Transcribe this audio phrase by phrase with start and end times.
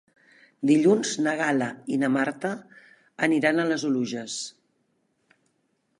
[0.69, 2.53] Dilluns na Gal·la i na Marta
[3.29, 4.43] aniran a les Oluges.